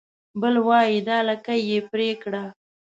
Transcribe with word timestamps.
بل 0.41 0.55
وای 0.67 0.91
دا 1.07 1.17
لکۍ 1.27 1.59
يې 1.69 1.79
پرې 1.89 2.09
کړه 2.21 2.43